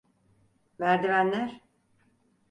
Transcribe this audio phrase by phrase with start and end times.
[0.79, 1.61] Merdivenler…